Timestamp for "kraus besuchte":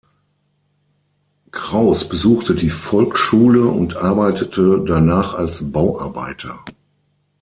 1.51-2.55